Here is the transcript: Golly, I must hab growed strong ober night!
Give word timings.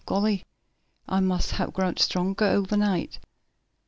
Golly, 0.07 0.47
I 1.07 1.19
must 1.19 1.51
hab 1.51 1.73
growed 1.73 1.99
strong 1.99 2.35
ober 2.41 2.75
night! 2.75 3.19